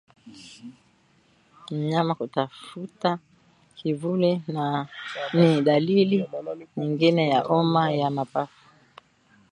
Mnyama 1.71 2.13
kutafuta 2.19 3.09
kivuli 3.77 4.41
ni 5.33 5.61
dalili 5.61 6.19
nyingine 6.77 7.29
ya 7.29 7.39
homa 7.41 7.91
ya 7.91 8.09
mapafu 8.09 8.67